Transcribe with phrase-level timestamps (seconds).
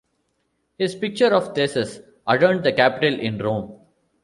[0.79, 3.81] His picture of Theseus adorned the Capitol in Rome.